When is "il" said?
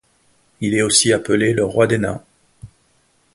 0.61-0.73